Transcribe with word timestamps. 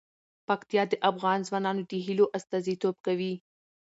پکتیا 0.47 0.83
د 0.91 0.93
افغان 1.09 1.39
ځوانانو 1.47 1.81
د 1.91 1.93
هیلو 2.05 2.25
استازیتوب 2.37 2.95
کوي. 3.05 3.33